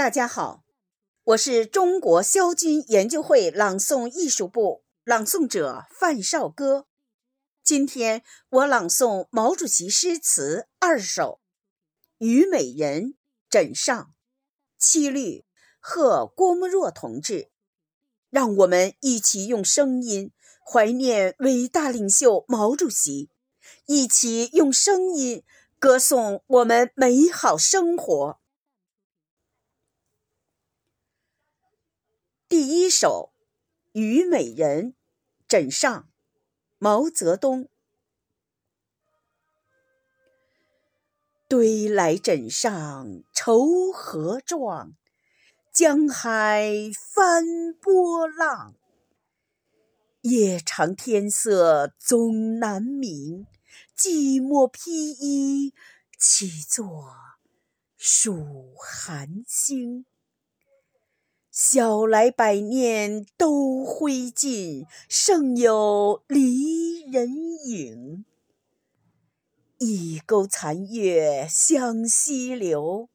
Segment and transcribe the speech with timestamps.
[0.00, 0.64] 大家好，
[1.24, 6.86] 我是中国萧军研究会朗诵艺术部朗诵者范少歌。
[7.62, 11.42] 今天我朗诵毛主席诗词二首，
[12.24, 13.02] 《虞美人》
[13.50, 14.14] 枕上，
[14.78, 15.44] 七律
[15.78, 17.50] 贺郭沫若同志。
[18.30, 20.32] 让我们一起用声音
[20.64, 23.28] 怀念伟大领袖毛主席，
[23.84, 25.44] 一起用声音
[25.78, 28.39] 歌颂我们美好生活。
[32.62, 33.32] 第一首
[33.98, 34.92] 《虞美人》
[35.48, 36.10] 枕上，
[36.76, 37.70] 毛泽东。
[41.48, 44.94] 堆来枕上愁何状？
[45.72, 46.70] 江海
[47.14, 48.74] 翻波浪。
[50.20, 53.46] 夜长天色总难明，
[53.96, 55.72] 寂寞披衣
[56.18, 57.10] 起坐
[57.96, 60.04] 数寒星。
[61.62, 67.28] 晓来百年都灰烬，剩有离人
[67.66, 68.24] 影。
[69.76, 73.10] 一钩残月向西流，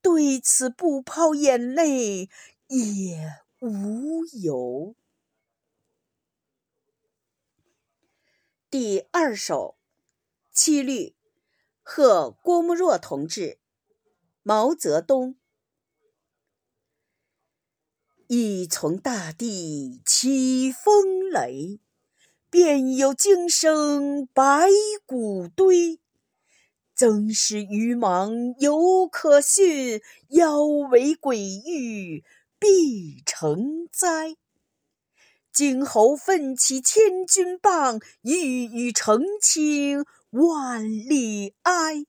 [0.00, 2.30] 对此不抛眼泪
[2.68, 4.94] 也无由。
[8.70, 9.76] 第二首
[10.56, 10.92] 《七律》，
[11.82, 13.58] 贺郭沫若同志，
[14.44, 15.34] 毛泽东。
[18.30, 21.80] 一从大地起风雷，
[22.50, 24.68] 便有惊声百
[25.06, 25.98] 谷堆。
[26.94, 32.22] 曾使愚莽犹可驯，妖为鬼域
[32.58, 34.36] 必成灾。
[35.50, 42.04] 今后奋起千钧棒，欲与澄清万里埃。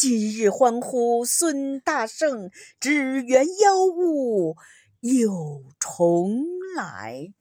[0.00, 4.54] 今日欢呼孙大圣，只缘妖物
[5.00, 6.44] 又重
[6.76, 7.32] 来。